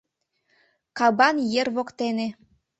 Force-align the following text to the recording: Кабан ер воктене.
Кабан 0.97 1.35
ер 1.61 1.67
воктене. 1.75 2.27